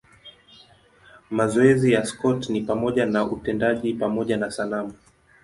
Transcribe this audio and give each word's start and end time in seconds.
Mazoezi 1.31 1.91
ya 1.91 2.05
Scott 2.05 2.49
ni 2.49 2.61
pamoja 2.61 3.05
na 3.05 3.25
utendaji 3.25 3.93
pamoja 3.93 4.37
na 4.37 4.51
sanamu. 4.51 4.93